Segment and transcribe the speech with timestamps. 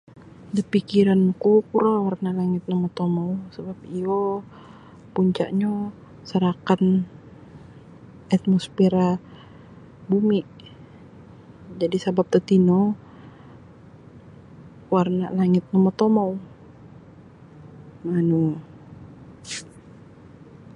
[0.57, 4.19] Dapikiranku kuro warna' langit no motomou sabap iyo
[5.13, 5.73] punca'nyo
[6.29, 6.81] serakan
[8.37, 9.05] atmosfera
[10.09, 10.45] bumi'
[11.79, 12.79] jadi' sabap tatino
[14.93, 16.31] warna' langit no motomou
[18.09, 18.45] manu.